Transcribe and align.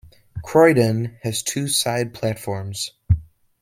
Croydon 0.43 1.19
has 1.21 1.43
two 1.43 1.67
side 1.67 2.11
platforms. 2.15 2.93